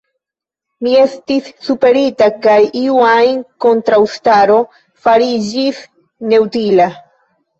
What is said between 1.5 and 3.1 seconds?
superita, kaj iu